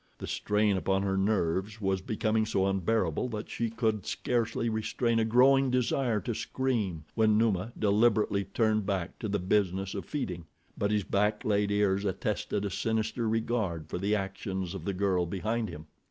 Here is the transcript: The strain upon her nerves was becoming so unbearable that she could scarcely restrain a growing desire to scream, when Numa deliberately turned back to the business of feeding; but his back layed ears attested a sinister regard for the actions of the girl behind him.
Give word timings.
The 0.17 0.25
strain 0.25 0.77
upon 0.77 1.03
her 1.03 1.15
nerves 1.15 1.79
was 1.79 2.01
becoming 2.01 2.43
so 2.47 2.65
unbearable 2.65 3.29
that 3.29 3.51
she 3.51 3.69
could 3.69 4.07
scarcely 4.07 4.67
restrain 4.67 5.19
a 5.19 5.25
growing 5.25 5.69
desire 5.69 6.19
to 6.21 6.33
scream, 6.33 7.03
when 7.13 7.37
Numa 7.37 7.71
deliberately 7.77 8.45
turned 8.45 8.87
back 8.87 9.19
to 9.19 9.27
the 9.29 9.37
business 9.37 9.93
of 9.93 10.05
feeding; 10.05 10.45
but 10.75 10.89
his 10.89 11.03
back 11.03 11.45
layed 11.45 11.69
ears 11.69 12.03
attested 12.03 12.65
a 12.65 12.71
sinister 12.71 13.29
regard 13.29 13.89
for 13.89 13.99
the 13.99 14.15
actions 14.15 14.73
of 14.73 14.85
the 14.85 14.93
girl 14.93 15.27
behind 15.27 15.69
him. 15.69 15.85